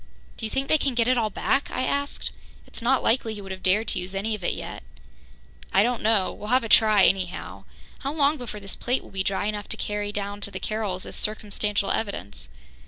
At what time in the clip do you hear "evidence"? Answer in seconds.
11.91-12.49